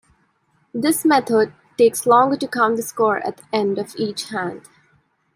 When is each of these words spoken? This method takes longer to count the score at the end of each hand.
This 0.73 1.05
method 1.05 1.53
takes 1.77 2.07
longer 2.07 2.35
to 2.35 2.47
count 2.47 2.77
the 2.77 2.81
score 2.81 3.19
at 3.19 3.37
the 3.37 3.43
end 3.53 3.77
of 3.77 3.95
each 3.97 4.29
hand. 4.29 4.63